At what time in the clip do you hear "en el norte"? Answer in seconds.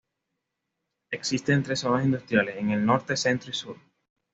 2.57-3.15